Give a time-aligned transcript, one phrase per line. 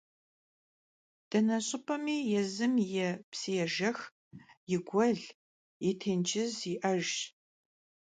[1.29, 3.99] Dene ş'ıp'emi yêzım yi psıêjjex,
[4.69, 5.19] yi guel
[5.83, 7.15] yê têncız yi'ejjş.